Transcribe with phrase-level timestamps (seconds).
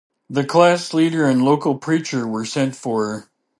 [0.31, 3.29] The class-leader and local preacher were sent for.